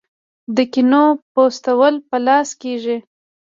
د 0.55 0.57
کینو 0.73 1.05
پوستول 1.31 1.93
په 2.09 2.17
لاس 2.25 2.49
کیږي. 2.61 2.97